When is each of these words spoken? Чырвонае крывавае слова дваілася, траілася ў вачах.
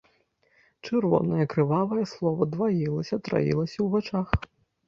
Чырвонае 0.85 1.45
крывавае 1.55 2.05
слова 2.13 2.47
дваілася, 2.57 3.15
траілася 3.29 3.75
ў 3.75 3.87
вачах. 3.99 4.27